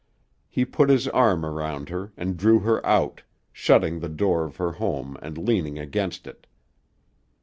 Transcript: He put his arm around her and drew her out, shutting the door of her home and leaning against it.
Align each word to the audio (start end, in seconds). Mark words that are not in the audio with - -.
He 0.49 0.65
put 0.65 0.89
his 0.89 1.07
arm 1.09 1.45
around 1.45 1.89
her 1.89 2.11
and 2.17 2.35
drew 2.35 2.61
her 2.61 2.83
out, 2.83 3.21
shutting 3.53 3.99
the 3.99 4.09
door 4.09 4.45
of 4.45 4.55
her 4.55 4.71
home 4.71 5.15
and 5.21 5.37
leaning 5.37 5.77
against 5.77 6.25
it. 6.25 6.47